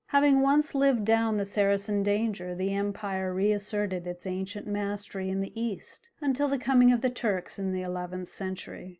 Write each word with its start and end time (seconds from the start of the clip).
Having 0.07 0.41
once 0.41 0.73
lived 0.73 1.05
down 1.05 1.37
the 1.37 1.45
Saracen 1.45 2.01
danger, 2.01 2.55
the 2.55 2.73
empire 2.73 3.31
reasserted 3.31 4.07
its 4.07 4.25
ancient 4.25 4.65
mastery 4.65 5.29
in 5.29 5.41
the 5.41 5.53
East, 5.53 6.09
until 6.21 6.47
the 6.47 6.57
coming 6.57 6.91
of 6.91 7.01
the 7.01 7.09
Turks 7.11 7.59
in 7.59 7.71
the 7.71 7.83
eleventh 7.83 8.27
century. 8.27 8.89